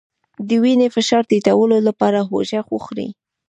[0.47, 3.09] د وینې فشار ټیټولو لپاره هوږه وخورئ